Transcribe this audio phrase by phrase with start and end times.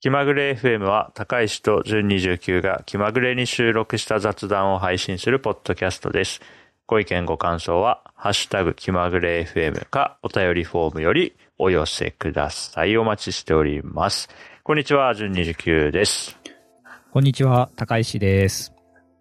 [0.00, 6.40] 気まぐれ FM は高石と純29が気まぐれに収録した雑談を配信するポッドキャストです。
[6.86, 12.96] ご意見ご感想は、ハッシュタグ気まぐれ FM かお便りフォームよりお寄せください。
[12.96, 14.28] お待ちしております。
[14.62, 16.38] こんにちは、純29です。
[17.10, 18.72] こんにちは、高石です。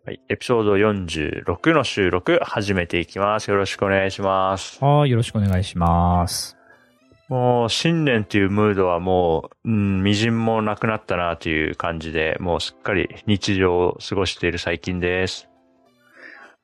[0.05, 3.49] はい、エピソード46の収録始めていきます。
[3.49, 4.77] よろしくお願いします。
[4.85, 6.56] はい、よろしくお願いします。
[7.29, 15.49] もう新年というムードはもう、うん、微塵もなくなったなという感じで、もうすっかり日常を過ごしている最近です。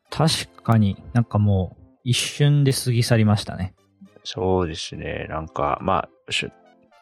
[0.10, 3.74] 確かになんかもう一瞬で過ぎ去りましたね。
[4.24, 5.28] そうですね。
[5.30, 6.50] なんか、まあ、し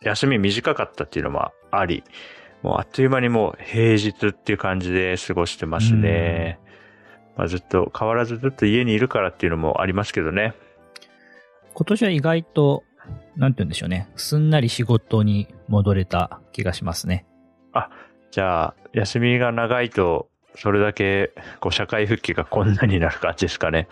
[0.02, 2.04] 休み短かったっていうのもあり、
[2.64, 6.60] もうあっという間にもう平日っていう感じで過ごしてますね。
[7.38, 10.54] まあずっと、変わらずずっと家にいるからっていうのもありますけどね。
[11.74, 12.84] 今年は意外と、
[13.36, 14.10] なんて言うんでしょうね。
[14.16, 17.26] すんなり仕事に戻れた気がしますね。
[18.32, 23.90] じゃあ、休みが長いと、それだけ、こう、社会復帰が困難になる感じですかね。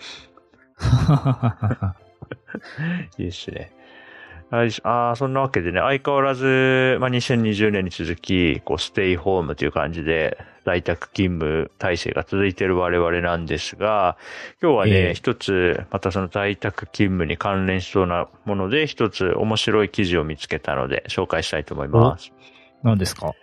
[3.17, 3.71] いいですね。
[4.51, 14.17] はいあーそんなわけでね、相変わらず、まあ、2020年に続き、こう、ステイホームという感じで、在宅勤務体制が続いている我々なんですが、
[14.61, 15.13] 今日はね、ええ。
[15.13, 22.31] 一つ、またその在宅勤務に関連しそうなもので、一つ面白い記事を見つけたので、紹介したいと思います。
[22.83, 23.33] 何ですか？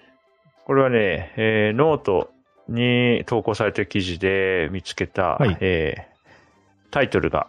[0.64, 2.30] これはね、えーノート
[2.68, 5.56] に投稿されている記事で見つけた、はい。
[5.60, 6.16] えー
[6.91, 7.48] タイトルが、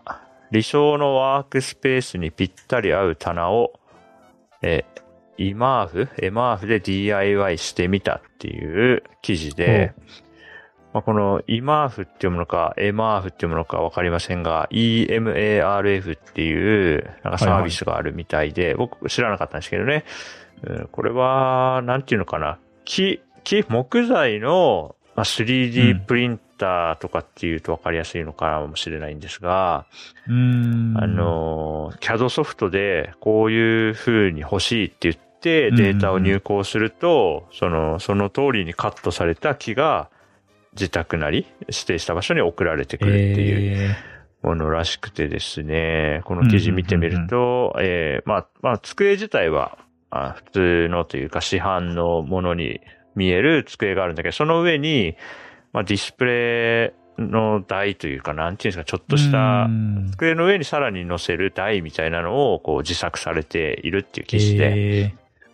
[0.52, 3.74] 理想のワークスペースにぴったり合う棚を、
[4.62, 9.94] えーイマーフ、エマーフで DIY してみたっていう記事で、
[10.94, 20.06] まあ、このイマーフっていうものか、エマーフっていうものかわかりませんが、EMARF っていうなんかサービスがあるみたいで、僕知らなかったんですけどね。
[20.64, 22.58] うんこれは、なんていうのかな。
[22.84, 26.00] 木、木、木材の、まあ、う 3D ん。
[26.06, 29.88] プリンターとかっていうとわかりやすいのかもしれないんですが、
[30.28, 30.94] うーん。
[30.96, 40.10] あ、の、CAD ソフトでこういう風に欲しいって言ってデータを入稿すると、その、その通りにカットされた木が
[40.74, 43.96] 自宅なり指定した場所に送られてくるっていうえ
[44.44, 49.80] ものらしくてですね、この記事見てみると、えーまあ、まあ、机自体は、
[50.10, 52.80] あ普通のというか市販のものに
[53.18, 55.18] 見える机があるんだけど、その上に、
[55.74, 59.68] まあ、ディスプレイの台というか、なんていうんですか、ちょっーとした
[60.12, 64.74] 机の上にさらに載せる台みたいなのをこう自作されているっていう記事で、
[65.06, 65.14] え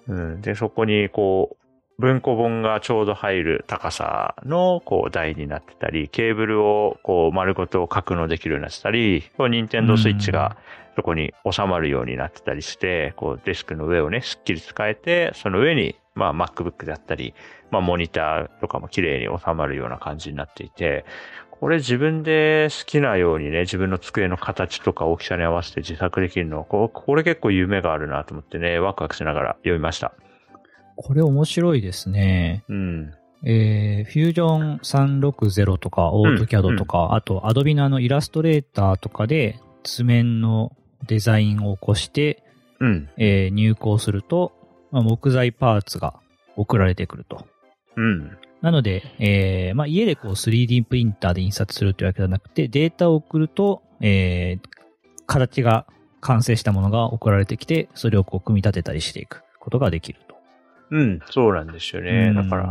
[0.09, 1.57] うん、で、そこにこう、
[1.99, 10.57] 文庫本がちょうど入る高さのこう台になってたり、ケーブルをこう丸ごと格納できるようになってたり、こうニンテンドースイッチが
[10.95, 17.33] そこに収まるようになってたりして、こうデスクの上をね、すっきり使えて、その上にまあ MacBook だったり、
[17.71, 21.05] まあモニターとかも綺麗に収まるような感じになっていて、
[21.51, 30.13] これ自分で好きなようにね、自分の机の形とか大きさに合わせて自作できるの、こうこれ結構夢があるなと思ってね、ワクワクしながら読みました。
[30.95, 32.63] これ面白いですね。
[32.69, 33.13] うん。
[33.45, 40.71] えー、フュージョン360とか、オートキャドとか、あと、アドビのあのイラストレーターとかで図面の
[41.07, 42.43] デザインを起こして、
[42.79, 43.09] うん。
[43.17, 44.51] えー入稿すると、
[44.91, 46.15] まあ、木材パーツが
[46.55, 47.45] 送られてくると。
[47.95, 48.37] うん。
[48.61, 54.69] なので、えーまあ、家でこう 3D プリンターで印刷するというわけではなくて、データを送ると、えー
[55.25, 55.85] 形が
[56.21, 60.35] 完成したものが送られてきて、それをこう組み立てたりしていくことができると。
[60.91, 61.19] うん。
[61.31, 62.27] そうなんですよね。
[62.29, 62.65] うんだから、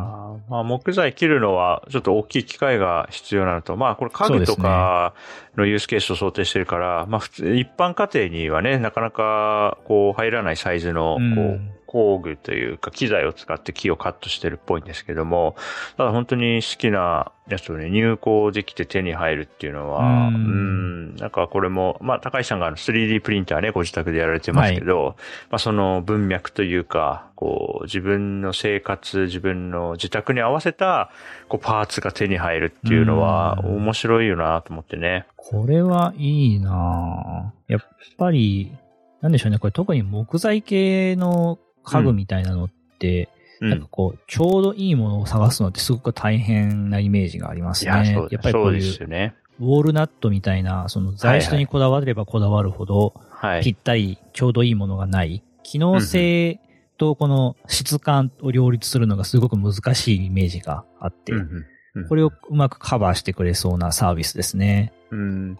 [0.49, 5.15] まあ木材切るのはちょっと大きい機械が必要なのと、まあこれ家具とか
[5.57, 15.57] のユースケースを想定してるから、まあ普通、一般家庭にはね、なかなかこう入らないサイズの、こう、うん工具というか機材を使って木をカットしてるっぽいんですけども、
[15.99, 21.13] ただ本当に好きなやつをね、入稿できて手に入るっていうのは、ううん。
[21.13, 25.17] ん、なんかこれも、まあ高橋さんがあの 3D プリンターね、ご自宅でやられてますけど、
[25.51, 31.11] まあその文脈というか、こう自分の生活、自分の自宅に合わせた
[31.49, 33.77] こうパーツが手に入るっていうのはうん。
[33.83, 35.27] 面白いよなと思ってね。
[35.51, 37.81] これはいいなぁやっ
[38.17, 38.73] ぱり、
[39.21, 43.29] なんでしょうね、これ特に木材系の家具みたいなのって、
[43.61, 43.71] うん。
[43.71, 47.91] なんかこう、ちょうどいいものを探すのってすごく大変なイメージがありますね。
[47.91, 49.35] いや、やっぱりこそういうね。
[49.61, 53.63] ウォールナットみたいな、その材質にこだわればこだわるほど、はい。
[53.63, 55.43] ぴったりちょうどいいものがない。
[55.63, 56.61] 機能性
[56.99, 61.67] とこの質感を両立するのがすごく難しいイメージがあって、うんうんうん
[62.09, 64.95] これをうまくカバーしてくれそうなサービスですね。
[65.13, 65.59] うん。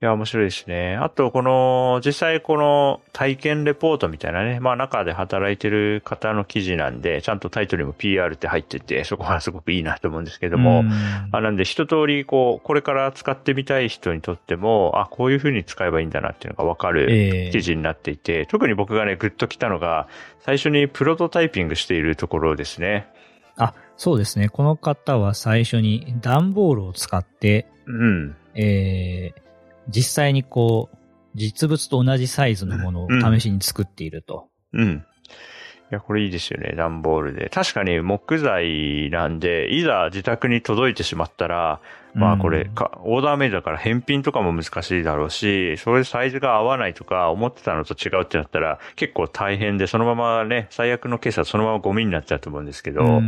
[0.00, 0.94] いや、面白いですね。
[0.94, 10.84] あと、この、実際この体験レポートみたいなね、まあ中で働いてる方の記事なんで、ちゃんとタイトルにも PR って入ってて、そこはすごくいいなと思うんですけども、
[11.32, 20.06] あなんで一通りこう、これから使ってみたい人にとっても、あ、こういう風に使えばいいんだなっていうのがわかる記事になっていて、えー、特に僕がね、グッときたのが、
[20.38, 23.08] 最初にプロトタイピングしているところですね。
[23.56, 24.48] あ、そうですね。
[24.48, 28.36] この方は最初に段ボールを使って、うん。
[28.58, 29.40] えー、
[29.88, 30.96] 実際にこう、
[31.34, 33.08] 実物と同じサイズのものを
[33.38, 34.48] 試しに作っていると。
[34.72, 34.80] うん。
[34.80, 35.00] うん、い
[35.90, 37.48] や、これいいですよね、段ボールで。
[37.48, 41.80] 確かに木材なんで、いざ自宅に届いてしまったら、
[42.18, 53.22] まあこれか、オーダーメイドだから返品とかも難しいだろうし、それサイズが合わないとか思ってたのと違うってなったら結構大変で、そのままね、最悪のケースはそのままゴミになっちゃうと思うんですけど、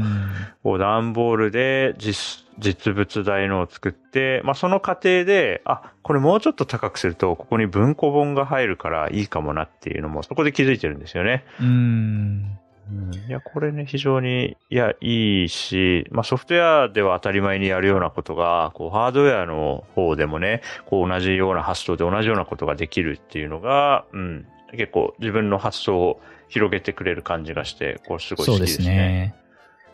[0.63, 11.45] こう段ボールで実、実物大のを作って、まあその過程で、あ、これもうちょっと高くすると、ここに文庫本が入るからいいかもなっていうのもそこで気づいてるんですよね。
[11.61, 12.59] うん。
[12.91, 28.85] うん、いや、これね、非常に、いや、いいし、まあ、ソフトウェアでは当たり前にやるようなことが、こう、ハードウェアの方でもね、こう、同じような発想で同じようなことができるっていうのが、うん、結構自分の発想を広げてくれる感じがして、こう、すごい好きですね。
[28.85, 29.35] そうですね。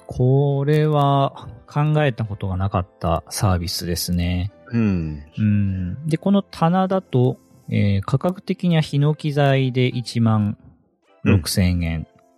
[0.07, 4.53] これは考えたことがなかったサービスですね。
[4.73, 5.23] うん。
[5.37, 6.09] うん。
[6.09, 7.39] で、この棚だと、
[7.69, 10.57] えー、価格的にはヒノキ材で1万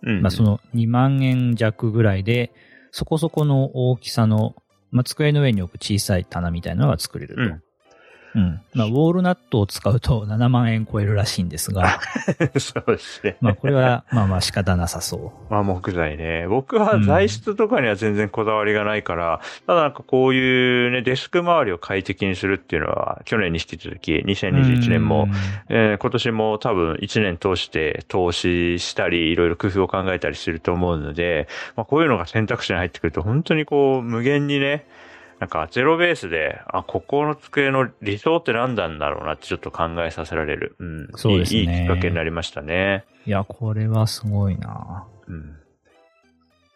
[0.03, 0.21] 6千円。
[0.21, 2.51] まあその2万円弱ぐらいで、
[2.91, 4.55] そこそこの大きさの、
[4.91, 7.41] まあ机の上に置く小さい棚みたいなのが作れると。
[7.41, 7.63] うん
[8.35, 8.61] うん。
[8.73, 11.99] まあ、ウォールナットを使うと7万円超えるらしいんですが。
[12.59, 13.37] そうですね。
[13.41, 15.53] まあ、これは、まあまあ仕方なさそう。
[15.53, 16.47] まあ、木材ね。
[16.47, 25.27] 僕は材質とかには全然こだわりがないから、うん、ただなんかこういうね、デスク周りを快適にするっていうのは、去年に引き続き、2021年も、
[25.69, 34.85] えー、今年も多分1年通して投資したり、いろいろ工夫を考えたりすると思うので、まあ、こういうのが選択肢に入ってくると、本当にこう、無限にね、
[35.39, 40.75] なんかゼロベースで、あ、ここの机の理想って何なんだろうなってちょっと考えさせられる。
[40.79, 41.07] うん。
[41.15, 41.65] そうですねいい。
[41.65, 43.05] いきっかけになりましたね。
[43.25, 45.35] いや、これはすごいなうん。
[45.35, 45.55] 面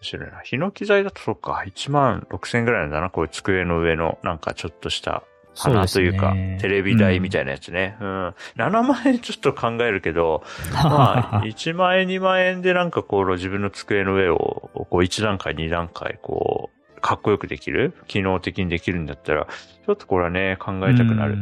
[0.01, 0.39] 白いな。
[0.39, 5.24] ヒノキ材だとそうか、1万6千ぐらいなんだな、こういう机の上の、なんかちょっとした
[5.56, 7.98] 花というか、ね、テレビ台みたいなやつね。
[8.00, 8.33] うん、うん。
[8.56, 17.94] 7万円ちょっと考えるけど、 まあ、1万円、2万円でなんかこう、自分の机の上を、こう、1段階、2段階、こう、かっこよくできる？
[18.07, 19.45] 機能的にできるんだったら、
[19.85, 21.38] ちょっとこれはね、考えたくなる。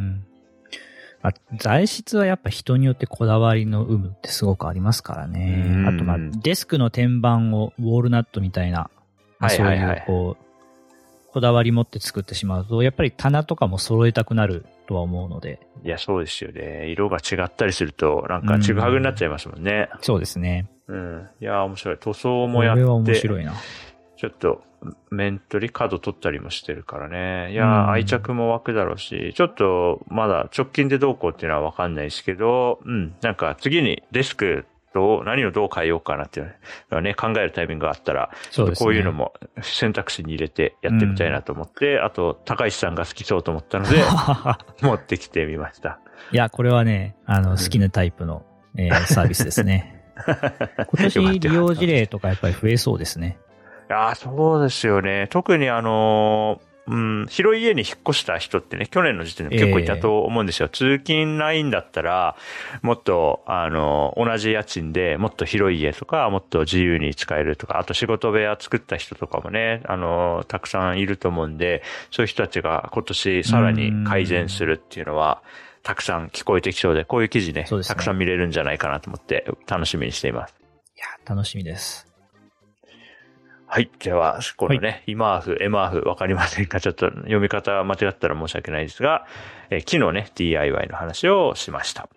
[1.22, 5.86] あ、材質はやっぱ人によってこだわりの有無ってすごくありますからね。
[5.88, 8.90] あとまあ、デスクの天板をウォールナットみたいな、
[9.38, 15.60] まあ、そういうこう、こだわり持って作ってしまうと、やっぱり棚とかも揃えたくなるとは思うので。
[15.86, 16.88] いや、そうですよね。
[16.90, 19.90] 色が違ったりすると、なんかちぐはぐになっちゃいますもんね。
[19.94, 20.72] うん、そうですね。
[20.88, 21.30] うん。
[21.40, 21.98] いや、面白い。
[22.00, 22.82] 塗装もやって。
[22.82, 23.54] これは面白いな。
[24.22, 24.62] ちょっと、
[25.10, 27.54] 面取り、角取ったりもしてるからね。
[27.54, 36.56] いや、愛着も湧くだろうし、ちょっと、まだ直近でどうこうっていうのはわかんないですけど、うん、なんか次にデスクと何をどう変えようかなっていう
[36.92, 39.34] のはね、考えるタイミングがあったら、ちょっとこういうのも
[39.64, 44.04] 選択肢に入れてやってみたいなと思って、うん、あと、高石さんが好きそうと思ったので、
[44.86, 46.00] 持ってきてみました。
[46.32, 48.46] いや、これはね、あの、好きなタイプの、
[48.78, 49.98] えー、サービスですね。
[50.22, 53.40] 今年利用事例とかやっぱり増えそうですね。
[53.92, 55.28] やそうですよね。
[55.30, 60.66] 特にあのうん、広い家に引っ越した人ってね、去年の時点で結構いたと思うんですよ。
[60.66, 62.36] えー、通勤ラインだったら、
[62.82, 75.44] もっと、あの、同じ家賃でもっと広い家とか、もっと自由に使えるとか、あと仕事部屋作った人とかもね、あの、たくさんいると思うんで、そういう人たちが今年さらに改善するっていうのは、
[75.84, 80.56] たくさん聞こえてきそうで、こういう記事ね、ねたくさん見れるんじゃないかなと思って楽しみにしています。
[80.96, 82.11] いや、楽しみです。
[83.74, 83.90] はい。
[84.00, 86.82] では、このね、はい、今アフ、エマーフ、わかりませんか？
[86.82, 89.26] ちょっと読み方間違ったら申し訳ないですが、
[89.70, 92.10] えー、昨日ね、DIY の話をしました。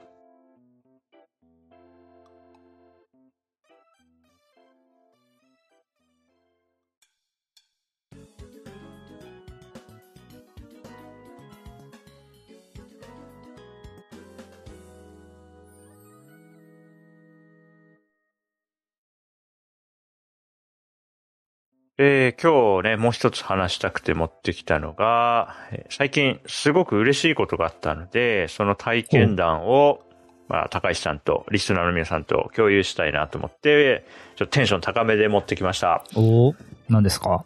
[21.96, 25.54] えー、今日ね、もう一つ話したくて持ってきたのが、
[25.90, 30.00] 最近すごく嬉しいことがあったので、その体験談を、
[30.48, 36.02] まあ、高橋さんと、リスナーの皆さんと共有したいなと思って、ちょっとテンション高めで持ってきました。
[36.16, 36.54] お
[36.88, 37.44] 何ですか？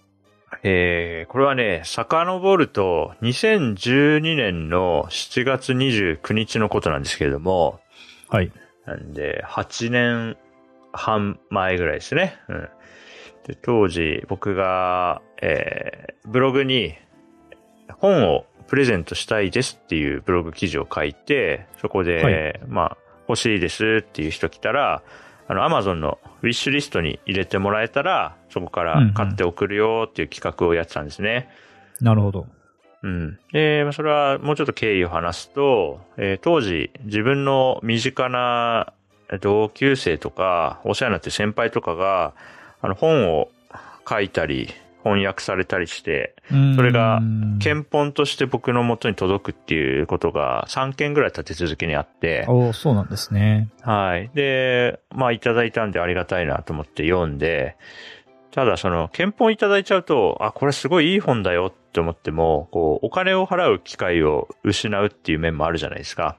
[0.62, 7.80] えー、これはね、遡ると、2012年の7月29日のことなんですけれども、
[8.30, 8.50] はい。
[8.86, 10.38] なんで、8年
[10.92, 12.38] 半前ぐらいですね。
[12.48, 12.68] うん。
[13.48, 16.94] で、当時、僕が、えー、ブログに、
[17.96, 25.02] 本をプレゼントしたいですっていうブログ記事を書いて、そこで、はいまあ、欲しいですっていう人来たら、
[25.48, 31.48] あの、アマゾンのウィッシュリストに入れてもらえたら、そこから買って送るよっていう企画をやってたんですね。
[32.02, 32.46] なるほど。
[33.02, 33.38] うん。
[33.52, 38.92] で、まあそれはもうちょっと経緯を話すと、えー当時自分の身近な
[39.40, 42.34] 同級生とか、お世話になってる先輩とかが、
[42.80, 43.50] あの本を
[44.08, 44.72] 書いたり、
[45.04, 46.34] 翻訳されたりして、
[46.76, 53.68] それが憲憲本として僕の元に届くっていうことが3件ぐらい立て続けにあって、おそうなんですね。
[53.82, 54.30] はい。
[54.34, 57.76] で、まあいただいたんでありがたいなと思って読んで、
[58.50, 66.38] ただその、憲本いただいちゃうと、あ、これすごいいい本だよって思っても、こう、お金を払う機会を失うっていう面もあるじゃないですか。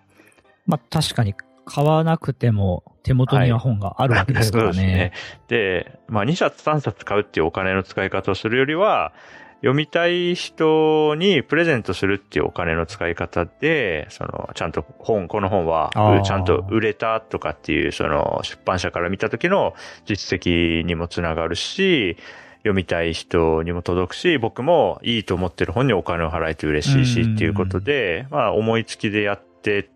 [0.66, 1.34] まあ確かに
[1.70, 5.14] 買わなくても手元には本があるわけですからそうでね。。
[5.48, 9.14] で、まあ2冊3冊買うっていうお金の使い方をするよりは、
[9.62, 15.92] 読みたい人にプレゼントするっていうお金の使い方で、その、ちゃんと本、この本は、
[16.24, 19.74] ちゃんと売れたとかっていう、その、出版社から見た時の
[20.06, 22.16] 実績にもつながるし、
[22.60, 29.90] 読みたい人にも届くし、僕もいいと思ってる本にお金を払えて嬉しいしっていうことで、まあ思いつきでやって、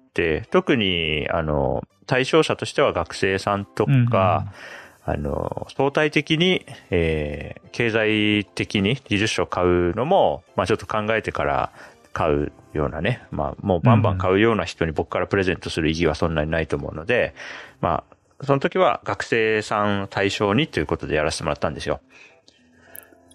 [0.51, 4.53] 特に、あの、対象者としては学生さんとか、
[5.05, 11.71] あの、相対的に、えー経済的に技術書を買うのも、まあちょっと考えてから
[12.13, 17.33] 買うようなね、まあもうバンバン買うような人に僕からプレゼントする意義はそんなにないと思うので、
[17.81, 18.03] ま
[18.39, 21.99] あ、その時は学生さんを対象にということでやらせてもらったんですよ。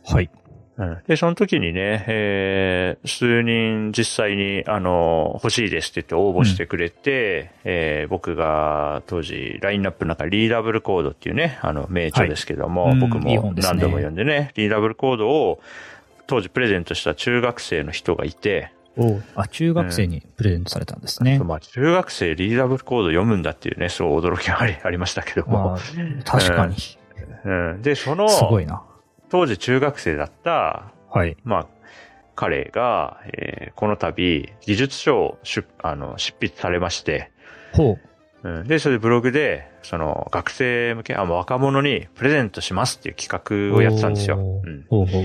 [0.05, 0.31] はい。
[0.79, 15.61] うんで、その時にね、えー数人実際に、あの、欲しいですって言って応募してくれて、えー僕が当時、ラインナップの中にリーダブルコードっていうね、あの、名著ですけども、はいうん僕も何度も読んでね、リーダブルコードを
[16.27, 21.39] 当時プレゼントした中学生の人がいて、おあ、中学生にプレゼントされたんですね。
[21.39, 25.75] まあ、中学生リーダブルコード読むんだっていうね、すごい驚きがありありましたけどもま。
[25.75, 25.79] あ、
[26.25, 26.77] 確かに。
[27.45, 28.83] うん、で、その、すごいな。
[29.31, 31.37] 当時中学生だったはい。
[31.45, 31.67] まあ、
[32.35, 37.31] 彼が、えーこの度、技術書を出あの執筆されまして、
[37.73, 37.97] ほ
[38.43, 38.49] う。
[38.49, 44.37] うん、で、それでブログで、その、学生向け、あ若者にプレゼントしますっていう企画をやってたんですよ。
[44.37, 45.21] うんほうほ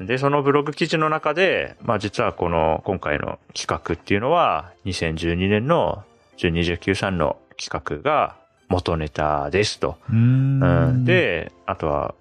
[0.00, 0.06] う。
[0.06, 6.02] で、そのブログ記事の中で、まあ実はこの、今回の企画っていうのは、2012年の
[6.38, 8.36] 12、19、3の企画が
[8.68, 9.96] 元ネタですと。
[10.10, 12.14] うん、、で、あとは、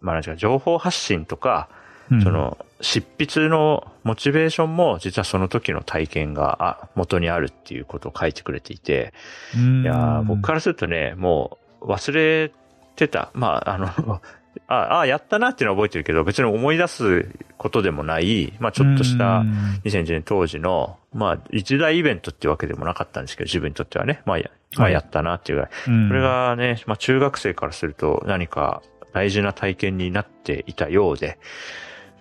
[0.00, 1.68] まあか、情報発信とか、
[2.10, 2.22] うん。
[2.22, 9.12] そ、の、執筆のモチベーションも実はその時の体験があ元にあるっていうことを書いてくれていて、
[9.54, 12.52] いやー僕からするとね、もう忘れ
[12.96, 13.30] てた。
[13.34, 14.20] まあ、あの、
[14.66, 19.80] ああ、やったなっていうのは覚えてるけど、別に思い出すことでもない、まあちょっとしたうん。
[19.84, 24.92] 2010年当時の、まあ一大イベントっていうわけでもなかったんですけど、自分にとってはね、まあや、まあはい。
[24.92, 25.70] やったなっていうぐらい。
[25.88, 26.08] うん。
[26.08, 31.38] これがね、まあ中学生からすると何か大事な体験になっていたようで、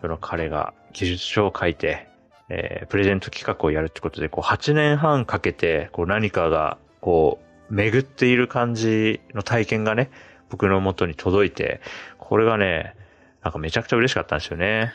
[0.01, 2.08] その彼が技術書を書いて、
[2.50, 7.39] えープレゼント企画をやるってことで、こう8年半かけて、こう何かが、こ
[7.70, 10.10] う、巡っている感じの体験がね、
[10.50, 11.82] 僕の元に届いて、
[12.17, 12.96] これがね、
[13.44, 14.94] なんかめちゃくちゃ嬉しかったんですよね。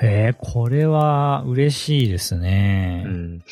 [0.00, 3.04] へえ、これは嬉しいですね。
[3.06, 3.42] うん。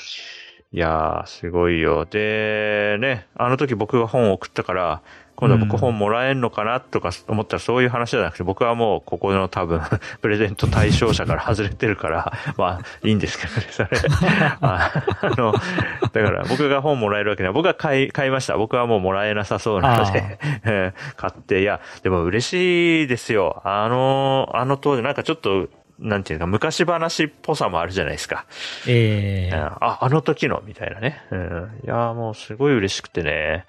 [0.73, 2.05] いやー、すごいよ。
[2.05, 5.02] で、ね、あの時僕が本を送ったから、
[5.37, 9.83] 今度は僕本もらえんのかなとか思ったらそういう話じゃなくて、僕はもうここの多分、
[10.23, 13.88] プレゼント対象者から外れてるから、 まあいいんですけどね、それ。
[14.62, 18.57] ああの、だから僕が本もらえるわけでは、僕は買い、買いました。
[18.57, 23.61] 僕はもうもらえなさそうなので、えー買って、いや、でも嬉しいですよ。
[23.64, 28.45] あの、あの当時なんかちょっと、なんていうか、昔話っぽさもあるじゃないですか。
[28.87, 31.23] ええうんあ、あの時の、みたいなね。
[31.31, 31.71] うん。
[31.85, 33.64] いやー、もうすごい嬉しくてね。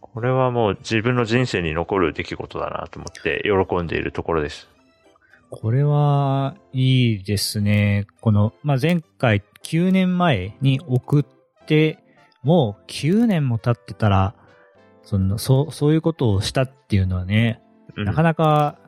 [0.00, 4.68] これはもう自分の人生に残る出来事だなと思って喜んでいるところです。
[5.50, 8.06] これは、いいですね。
[8.20, 11.24] この、まあ、前回9年前に送っ
[11.66, 11.98] て、
[12.42, 14.34] もう9年も経ってたら、
[15.02, 17.62] その、そう、そういうことをしたっていうのはね、
[17.96, 18.78] うんなかなか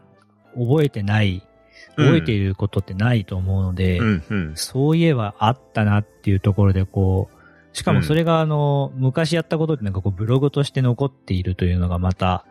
[0.55, 1.51] 覚えてない、うん
[1.97, 4.53] 覚えていることってないと思うので、うん、うん。
[4.55, 7.40] そういえばあったなっていうところで、こう、
[7.73, 12.45] しかもそれがあの、昔やったことってなんかこうブログとして残っているというのがまた、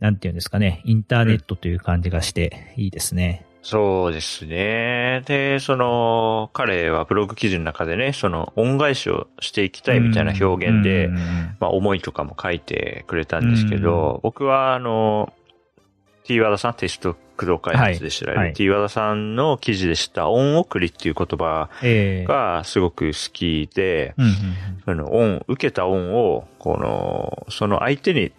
[0.00, 3.44] なんていうんですかね、インターネットという感じがしていいですね。
[3.62, 5.22] そうですね。
[5.26, 11.08] で、その、彼はブログ記事の中でね、その、恩返しをしていきたいみたいな表現で、
[11.60, 15.32] まあ、思いとかも書いてくれたんですけど、僕は、あの、
[16.24, 21.70] T 和田さん、テスト駆動開発で知られる、はい、T 和田さんの記事でした恩送りっていう言葉
[22.26, 28.32] がすごく好きで、えー、その恩、受けた恩を、この、その相手に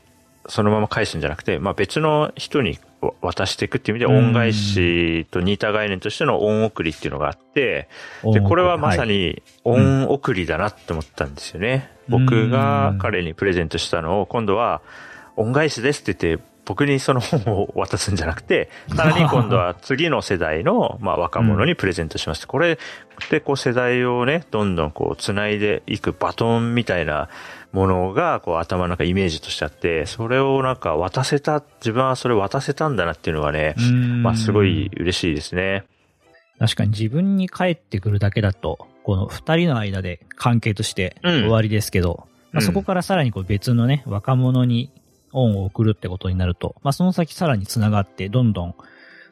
[0.49, 2.79] そのまま返すんじゃなくて、まあ別の人に
[3.21, 7.87] 渡していくっていう意味で、恩返しと似た概念としての恩送りっていうのがあって、
[8.23, 11.91] で、これはまさに恩送りだなって思ったんですよね。
[12.09, 14.81] 僕が彼にプレゼントしたのを、今度は
[15.35, 22.47] 恩返しですって言って、僕にその本を渡すんじゃなくて、さらに今度は次の世代の、まあ、若者にプレゼントします。
[22.47, 22.77] これ
[23.31, 27.27] でこう世代をね、どんどんこう繋いでいくバトンみたいな
[27.71, 33.73] ものがこう頭の中イメージとしてあって、それをなんか渡せた、自分はそれ渡せたんだなっていうのがね、
[34.21, 35.85] まあすごい嬉しいですね。
[36.59, 44.91] 確かに自分に返ってくるだけだと、この二人の間で関係として終わりですけど、うん、まあ、そこからさらにこう別のね、若者に
[45.33, 48.75] 恩を送るってことになると、まあ、その先さらに繋がって、どんどん、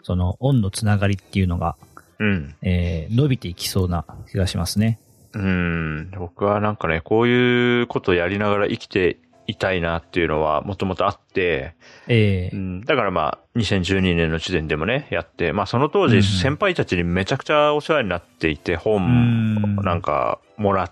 [0.04, 1.76] その恩の繋がりっていうのが、
[2.20, 2.56] うん。
[2.62, 5.00] えー、伸びていきそうな気がしますね。
[5.34, 6.12] うん。
[6.18, 11.76] 僕はなんかね、こういうことをやりながら生きていたいなっていうのはもともとあって、
[12.08, 12.82] ええー、うん。
[12.82, 20.92] だからまあ、2012年の時点でもね、やって、まあその当時先輩たちにめちゃくちゃお世話になっていて、本なんかもらっ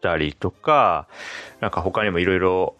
[0.00, 1.08] たりとか、
[1.60, 2.74] なんか他にもいろいろ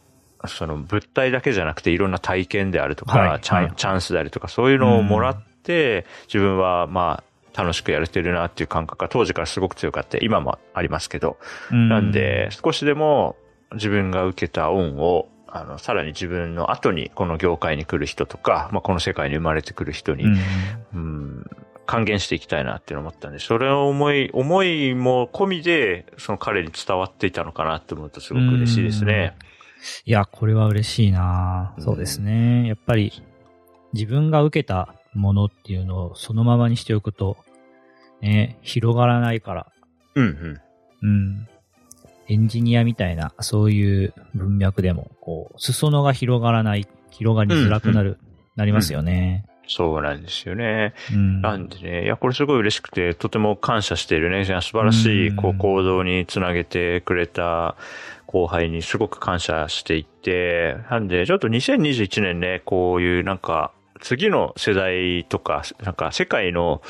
[0.48, 10.18] その物体だけじゃなくていろんな体験であるとか、はい、チャン、チャンスであるとか、そういうのをもらって、自分はまあ、楽しくやれてるなっていう感覚が当時からすごく強かった。
[10.18, 11.38] 今もありますけど。
[11.70, 13.36] なんで、少しでも
[13.74, 20.24] 自分が受けた恩を、あの、さらに自分の後にこの業界に来る人とか、まあ、この世界に生まれてくる人に、
[20.94, 21.46] うん、
[21.86, 29.36] 還元していきたいなって思ったんで、それを思い、思いも込みで、その彼に伝わっていたのかなって思うとすごく嬉しいですね。
[30.04, 32.66] いや、これは嬉しいな、そうですね。
[32.66, 33.12] やっぱり、
[33.92, 37.36] 自分が受けたものっていうのをそのままにしておくと、
[38.20, 39.66] ね、広がらないから。
[40.14, 40.60] うんうん。
[41.02, 41.48] うん。
[42.28, 48.18] エンジニアみたいな、そういう文脈でも、こう、裾野が広がらない、広がりづらくなる、うんうん、
[48.56, 49.44] なりますよね。
[49.66, 50.94] そうなんですよね。
[51.12, 54.44] うん、なんでね、いや、これすごい嬉しくて、とても感謝しているね。
[54.44, 57.76] 素晴らしい、こう、行動につなげてくれた、
[58.34, 63.70] 後輩にすごく感謝していて、なんで、ちょっと2021年ね、こういうなんか、
[64.00, 66.82] 次の世代とか、なんか世界の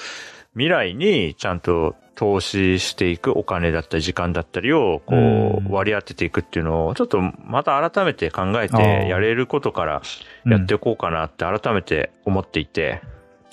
[0.54, 8.76] 未来にちゃんと投資していくお金だったり時間だったりをこう割り当てていくっていうのをちょっとまた改めて考えて
[9.09, 10.02] やれることから
[10.46, 13.02] やっていこうかなって改めて思っていて。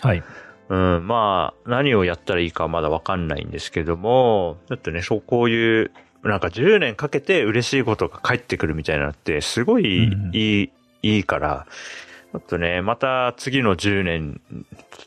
[0.01, 0.23] はい。
[0.69, 5.91] うん、まあ、何をやったらいいかまだわかんないんですけども、だってね、そう、こういう
[6.23, 11.65] なんか10年かけて嬉しいことが返ってくるみたいなのって、すごいいい、うん、いいから、
[12.31, 14.41] ちょっとね、また次の10年、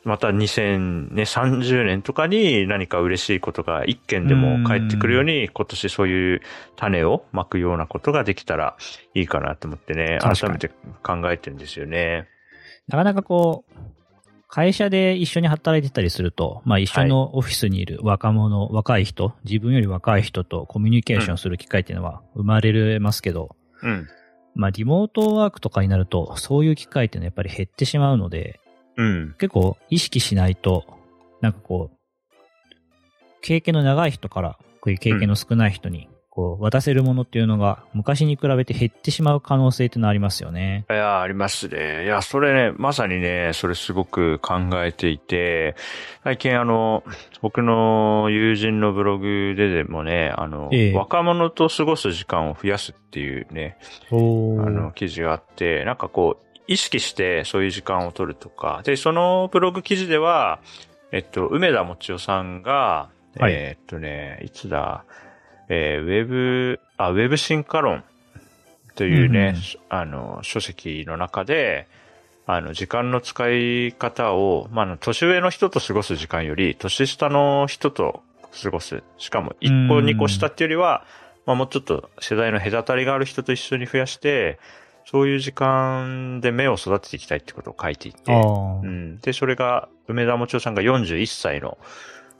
[0.03, 6.41] また2030年とかに何か嬉しいことが一件でも返ってくるように、今年そういう
[6.75, 8.75] 種をまくようなことができたら
[9.15, 10.69] いいかなと思ってね、改めて
[11.01, 12.27] 考えてるんですよね。
[12.87, 13.94] なかなかこう、
[14.55, 24.07] 会社で一緒に働いてたりすると、まあ一緒のオフィスにいる若者、はい、若い人、自分より若い人とコミュニケーションする機会っていうのは生まれますけど、うん。
[24.55, 28.61] まあリモートワークとかになると、そういう機会っていうのはやっぱり減ってしまうので、
[28.95, 29.35] うん。
[29.39, 30.85] 結構意識しないと、
[31.41, 31.97] なんかこう、
[33.41, 40.85] 経験の長い人から、こういう経験の少ない人にこう、渡せるものっていうのが昔に比べて減ってしまう可能性ってのありますよね。
[40.89, 42.03] いや、ありますね。
[42.03, 45.75] いや、それね、まさにね、それすごく考えていて、
[46.25, 47.05] 最近あの、
[47.41, 53.77] 僕の友人のブログででもね、あの、ええ、若者と過ごす時間を増やすっていうね、
[54.11, 60.59] あの、記事があって、なんかこう、意識してそういう時間を取るとか、で、そのブログ記事では、
[61.13, 65.05] えっと、梅田もちおさんが、はい、えっとね、いつだ、
[65.69, 68.03] えー、ウェブ、あ、ウェブ進化論
[68.95, 69.55] というね、
[69.91, 71.87] うん、あの、書籍の中で、
[72.47, 78.21] あの、時間の使い方を、まあ、年上の人と過ごす時間より、年下の人と
[78.63, 79.03] 過ごす。
[79.17, 81.03] しかも、1個2個下っていうよりは、
[81.45, 84.59] まあ、もうちょっと世代の隔たりがある人と一緒に増やして、
[85.05, 89.19] そういう時間で目を育てていきたいってことを書いていて、うん。
[89.19, 91.77] で、それが、梅田もちおさんが41歳の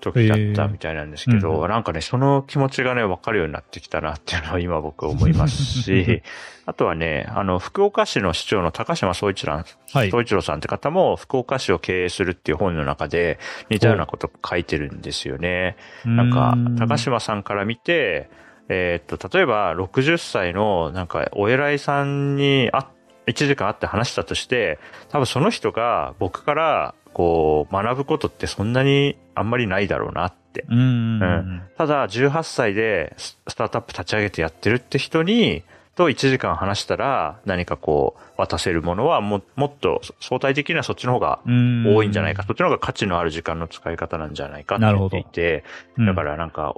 [0.02, 1.62] 時だったみたいなんですけど、へー。
[1.64, 6.22] うんなんかね、その気持ちがね、わかるようになってきたなっていうのは今僕思いますし、
[6.66, 10.12] あとはね、あの、福岡市の市長の高島総一郎はい。
[10.12, 15.78] 総一郎さんって方も福岡市を経営するっていう本の中で似たようなこと書いてるんですよね。
[16.06, 18.30] なんか、高島さんから見て、
[18.70, 22.88] えーっと、例えば60歳のなんかお偉いさんにあ
[23.28, 24.80] 1時間会って話したとして、
[25.10, 30.66] 多分その人が僕からこう学ぶことってそんなにあんまりないだろうなって。
[30.68, 30.78] うん。
[30.78, 35.64] うんうんただ18歳でススタートアップ立ち上げてやってるって人に、
[35.96, 42.44] と1時間話したら何かこう渡せるものはももっと相対的にはそっちの方がうん多いんじゃないか。
[42.44, 45.64] そっちの方が価値のある時間の使い方なんじゃないかって言っていて、
[45.98, 46.76] うんだからなんか、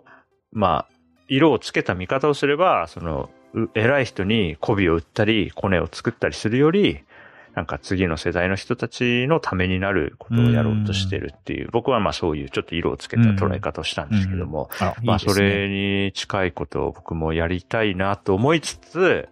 [0.51, 0.93] まあ、
[1.27, 7.01] 色をつけた見方をすれば、その、う偉い人に媚びを売ったり、コネを作ったりするより、
[7.57, 14.69] なんか次の世代の人たちのためになることをやろうとしてるっていう、僕はまあそういうちょっと色をつけた捉え方をしたんですけども、
[15.01, 15.19] まあ。
[15.19, 19.27] それに近いことを僕もやりたいなと思いつつ、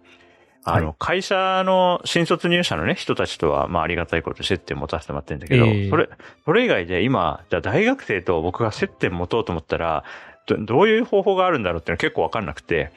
[0.64, 5.88] あの、は会社の新卒入社のね、人たちとは、まあありがたいこと接点持たせてもらってるんだけど、ええ。
[5.88, 6.08] それ、
[6.46, 10.02] それ以外で今、じゃあ大学生と僕が接点持とうと思ったら、
[10.48, 12.90] どどういう方法があるんだろうっていうのは結構わかんなくて、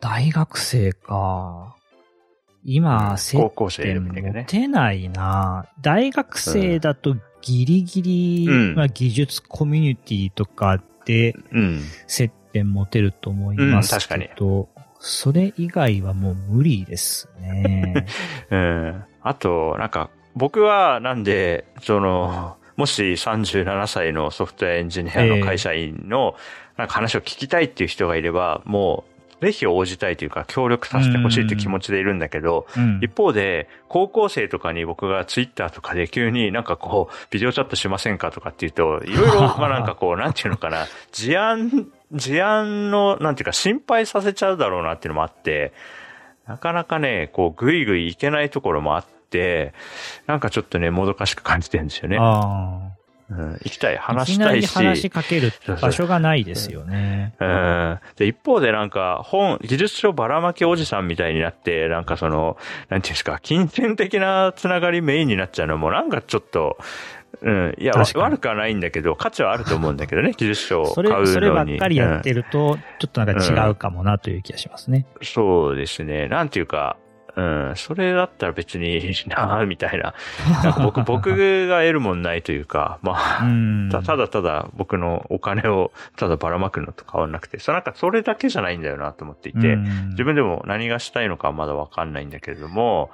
[0.00, 1.76] 大学生か。
[2.64, 3.38] 今、接
[3.76, 4.44] 点持。
[4.44, 5.66] てないな。
[5.80, 11.80] 大学生だとギリギリ、うんまあ、技術コミュニティとかでうん。
[12.06, 14.68] 接点持てると思いますうん確けど、
[14.98, 18.06] それ以外はもう無理ですね。
[18.50, 19.04] うん。
[19.22, 26.34] あと、なんか、僕はなんで、その、もし37歳のソフトウェアエンジニアの会社員の、
[26.76, 29.04] なんか話を聞きたいっていう人がいれば、も
[29.40, 45.72] う、ぜひ応じたいというか、協力させてほしいという気持ちでいるんだけど、うん一方で、高校生とかに僕がツイッターとかで急になんかこう、ビデオチャットしませんかとかっていうと、いろいろ、まあなんかこう、なんていうのかな、 事案、事案の、なんていうか心配させちゃうだろうなっていうのもあって、
[46.46, 49.72] なかなかね、こう、ぐいぐいいけないところもあって、
[50.26, 52.18] なんかちょっとね、もどかしく感じてるんですよね。
[52.20, 52.89] あ
[53.30, 54.00] うん、行きたい、あ。
[54.02, 54.74] 話しいきなりたいし。
[54.74, 57.34] 話しかける場所がないですよね。
[57.38, 57.98] うん。
[58.16, 62.56] で、一方でなんか、本、技術書ばらまきおじさんみたいになって、なんかその、
[62.88, 66.76] なんていうんですか、金銭的なつながりメインになっちゃうのも、なんかちょっと、
[67.42, 67.74] うん。
[67.78, 71.26] いや、悪くはないんだけど、価値はあると思うんだけどね、 技術書を買うのに。
[71.28, 75.06] それ、そればっかりやってる、ると、ちょっとなんか違うかもなという気がしますね。
[75.20, 76.28] うんそうですね。
[76.28, 76.96] なんていうか、
[77.68, 77.76] うん。
[77.76, 80.14] それだったら別にいい な、みたいな。
[80.64, 83.88] な僕、 僕が得るもんないというか、まあ、うん。
[83.90, 93.10] たただただ僕のお金をただばらまくのと変わんなくて、それなんかそれだけじゃないんだよなと思っていて、うん自分でも何がしたいのかはまだわかんないんだけれども、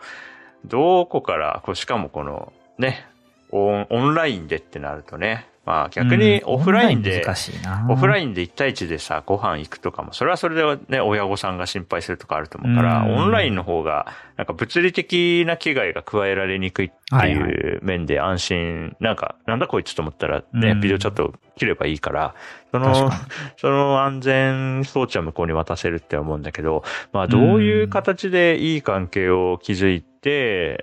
[0.65, 3.07] どこから、こうしかもこのね、
[3.51, 7.85] オンオンラインでってなるとね、まあ逆にオフラインで、難しいな。
[7.91, 13.15] オフラインで1対1でさ、ご飯行くとかも、それはそれでね、親御さんが心配するとかあると思うから、うん。
[13.17, 17.51] オンラインの方が、なんか物理的な危害が加えられにくいってはいはい。
[17.51, 20.81] いう面で安心、なんか、なんだこいつと思ったらね、うん。
[20.81, 22.35] ビデオチャット切ればいいから、
[22.71, 23.17] そ確のか、
[23.59, 30.16] その安全装置は向こうに渡せるって思うんだけど、まあどういう形でいい関係を築いて、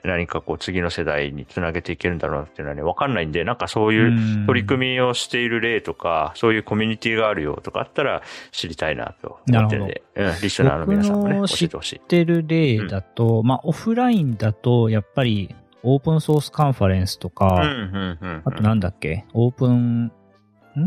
[0.04, 11.96] 何かこう次の世代につなげていけるんだろうなっていうのはね、わかんないんで、なんかそういう取り組みをしている例とか、そういうコミュニティがあるよとかあったら知りたいなと思ってるんで、うん、リスナーの皆さんもね、てほしい。
[11.98, 18.42] ってる例だと、まあ、オフラインだと、やっぱり、オープンソースカンファレンスとか、うん、うん、うん。
[18.46, 20.12] あとなんだっけ、オープン、ん？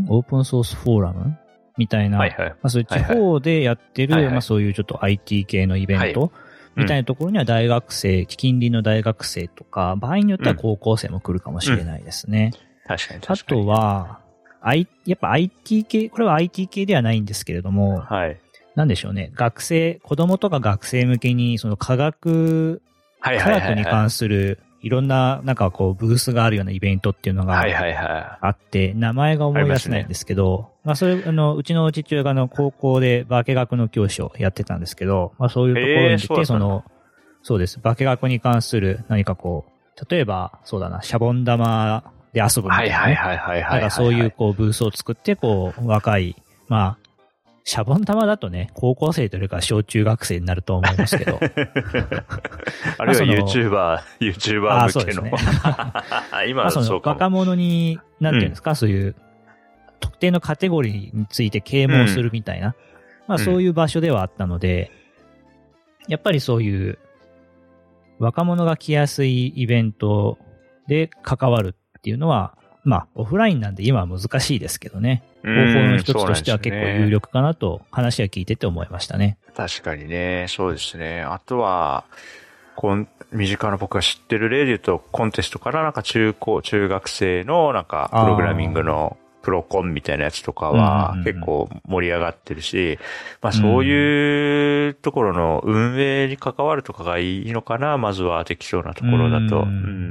[0.09, 1.37] オープンソースフォーラム？
[1.77, 2.49] みたいな、はいはい。
[2.49, 6.31] まあ、そういう地方でやってる、はいはいまあ、そういうちょっと IT 系のイベント、はい
[6.77, 12.51] みたいなところには大学生、近隣の大学生とか、場合によっては高校生も来るかもしれないですね。
[12.85, 13.63] 確かにあ確かに。
[13.63, 14.19] とは、
[14.61, 18.39] I、やっぱ IT 系、これは IT 系ではないんですけれども、はい。
[18.75, 19.31] なんでしょうね。
[19.33, 22.81] 学生、子供とか学生向けに、その科学、
[23.19, 23.61] はいはいはいはい。
[23.61, 36.83] 科学に関する、いろんな、なんかこう、ブースがあるようなイベントっていうのがはいはいはあって、名前が思い出せないんですけど、まあそれ、あの、うちの父親があの、高校で化学の教師をやってたんですけど、まあそういうところにへー行って、その、
[37.41, 37.79] そうです。
[37.79, 42.77] 化学に関する何かこう、例えば、そうだな、シャボン玉で遊ぶみい。
[42.77, 43.27] はいはいたいなね。
[43.29, 43.81] はいはいはい。
[43.81, 46.35] なんかそういうこうブースを作って、こう、若い、
[46.67, 47.06] まあ、
[47.67, 51.37] シャボン玉だとね、高校生というか小中学生になると思いますけど。
[52.97, 55.23] あるいは YouTuber、あ YouTuber あ、向けの。
[55.23, 55.33] ね。
[56.47, 57.15] 今はそうかも。
[57.15, 59.15] 若者に、なんていうんですか、そういう、
[59.99, 62.73] 特定のカテゴリーについて啓蒙するみたいな、
[63.27, 64.89] まあそういう場所ではあったので、
[66.07, 66.97] やっぱりそういう、
[68.17, 70.37] 若者が来やすいイベント
[70.87, 75.21] で関わるっていうのは、まあ、オフラインなんで今は難しいですけどね。
[75.43, 79.37] 方うん法の一つとしては結構有力かなと話は聞いてて思いましたね。
[79.57, 81.21] 確かにね、そうですね。
[81.21, 82.05] あとは、
[82.77, 92.99] こん身近な僕が知ってる例で言うと、コンテストからなんか中高、中学生のなんかプログラミングのプロコンみたいなやつとかは結構盛り上がってるし、
[93.41, 99.65] まあそういうところの運営に関わるとかがいいのかな、まずはできそうなところだと。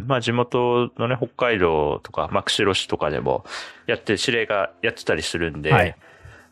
[0.06, 3.44] まあ地元のね、北海道とか、まあ釧路市とかでも
[3.86, 5.94] やって、指令がやってたりするんで、はい。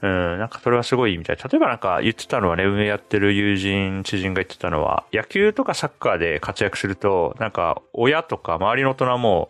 [0.02, 1.36] うん、なんかそれはすごいみたい。
[1.36, 9.48] 例えばなんか言ってたのはね、運営やってる友人、知人が言ってたのは、野球とかサッカーで活躍すると、なんか親とか周りの大人も、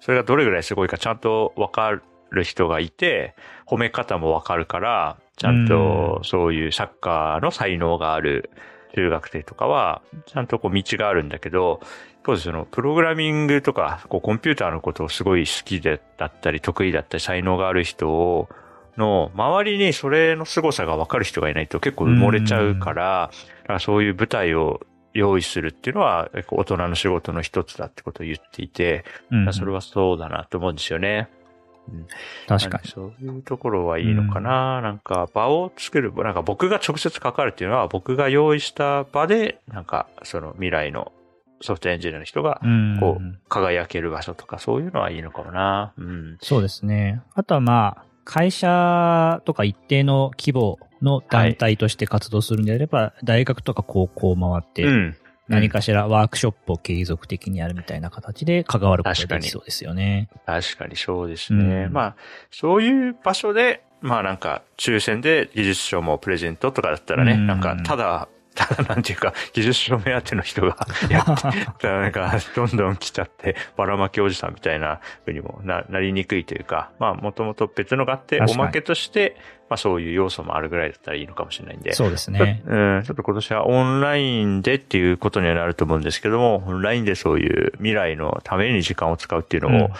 [0.00, 2.02] それがどれぐらいすごいかちゃんとわかる
[2.42, 3.34] 人がいて、
[3.66, 8.50] 褒め方もわかるから、ちゃんとそういうサッカーの才能がある
[8.94, 11.80] 中学生とかは、ちゃんとこう道があるんだけど、
[12.24, 18.48] そうですそのプログラミングとか、こうコンピューターのことをすごい好きでだったり、得意だったり、才能がある人を、
[18.96, 23.30] の周りにそれの凄さが分かる人がいないと結構埋もれちゃうから、
[23.62, 24.80] だからそういう舞台を
[25.14, 29.52] 用意するっていうのは大人の仕事の一つだってことを言っていて、うん。
[29.52, 31.28] それはそうだなと思うんですよね。
[32.46, 32.90] 確かに。
[32.90, 41.12] そういうところはいいのかな、なんか場を作る、なんか僕が直接関わるっていうのは僕が用意した場で、なんかその未来の
[41.60, 45.92] ソフトエンジニアの人がうんこう輝ける場所とかそういうのはいいのかもな。
[45.98, 46.38] うん。
[46.40, 47.22] そうですね。
[47.34, 55.16] あとはまあ、会社とか一定の規模の団体として活動するんであれば、大学とか高校を回って、うん。
[55.50, 60.28] 何かしらワークショップを継続的にやるみたいな形で関わることができそうですよね。
[60.46, 61.86] 確かにそうですね。
[61.86, 62.16] うんまあ、
[62.50, 68.28] そういう場所で、まあなんか、抽選で技術賞もプレゼントとかだったらね、うんなんか、ただ、
[68.68, 70.76] ただなんていうか、技術賞目当ての人が
[71.08, 79.36] やって、なんか、 どんどん来ちゃって、ばらまきおじさんみたいな風にもななりにくいというか、まあ、もともと別のがあって、おまけとして、
[79.70, 81.92] まあそういう要素もあるぐらいだったらいいのかもしれないんで。
[81.92, 82.62] そうですね。
[82.66, 89.90] うん、ちょっと今年はオンラインでっていうことにはなると思うんですけども、オンラインでそういう未来のために時間を使うっていうのを、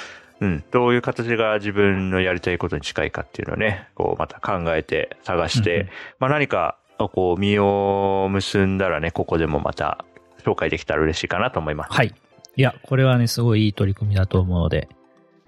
[0.40, 6.76] うん、どういう形が自分のやりたいことに近いかっていうのをね、こうまた考えて探して、うんうんまあ何か、
[7.08, 10.04] こう、実を結んだらね、ここでもまた
[10.44, 11.92] 紹介できたら嬉しいかなと思います。
[11.92, 12.14] はい。
[12.56, 14.88] いや、これはね、すごいいい取り組みだと思うので、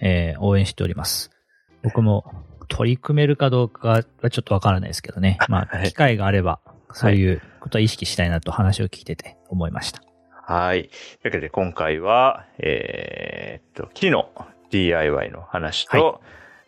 [0.01, 1.31] えー応援しております。
[1.83, 2.25] 僕も
[2.69, 5.39] 取り組めるかどうかはちょっとわからないですけどね。
[5.49, 6.61] まあ、はい機会があれば、
[6.93, 10.03] そういうことは意識したいなと話を聞いてて思いました。
[10.45, 10.85] はい。
[10.85, 10.93] という
[11.27, 14.31] わけで今回は、えーっと、木の
[14.71, 16.21] DIY の話と、は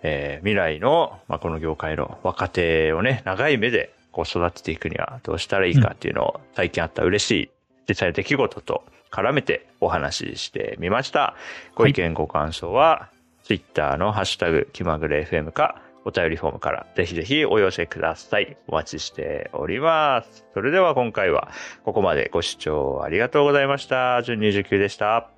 [0.03, 7.50] えー未来の、まあ、この業界の若手をね、長い目でこう育てていくにはどうしたらいいかっていうのを最近あった嬉しい
[7.88, 11.35] 実際の出来事と絡めてお話ししてみました。
[11.74, 13.11] ご意見ご感想は、
[13.44, 18.57] Twitter のハッシュタグ気まぐれ FM か、お便りフォームからぜひぜひお寄せください。
[18.66, 20.44] お待ちしております。
[20.53, 21.48] それでは今回は
[21.85, 24.22] ここまでご視聴ありがとうございました。
[24.22, 25.31] 順29でした。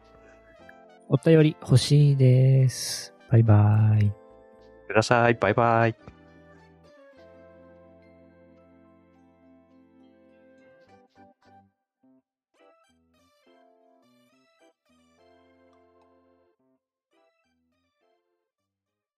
[1.09, 3.15] お便り欲しいです。
[3.31, 4.13] バイバイ。
[4.89, 5.35] ください。
[5.35, 6.16] バイバイ。